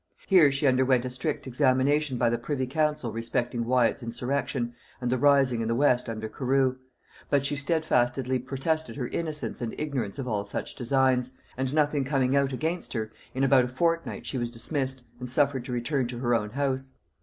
Here 0.25 0.51
she 0.51 0.65
underwent 0.65 1.05
a 1.05 1.11
strict 1.11 1.45
examination 1.45 2.17
by 2.17 2.31
the 2.31 2.39
privy 2.39 2.65
council 2.65 3.11
respecting 3.11 3.65
Wyat's 3.65 4.01
insurrection, 4.01 4.73
and 4.99 5.11
the 5.11 5.17
rising 5.19 5.61
in 5.61 5.67
the 5.67 5.75
West 5.75 6.09
under 6.09 6.27
Carew; 6.27 6.77
but 7.29 7.45
she 7.45 7.55
steadfastly 7.55 8.39
protested 8.39 8.95
her 8.95 9.09
innocence 9.09 9.61
and 9.61 9.75
ignorance 9.79 10.17
of 10.17 10.27
all 10.27 10.43
such 10.43 10.73
designs; 10.73 11.33
and 11.55 11.71
nothing 11.71 12.03
coming 12.03 12.35
out 12.35 12.51
against 12.51 12.93
her, 12.93 13.11
in 13.35 13.43
about 13.43 13.65
a 13.65 13.67
fortnight 13.67 14.25
she 14.25 14.39
was 14.39 14.49
dismissed, 14.49 15.03
and 15.19 15.29
suffered 15.29 15.65
to 15.65 15.71
return 15.71 16.07
to 16.07 16.17
her 16.17 16.33
own 16.33 16.49
house. 16.49 16.93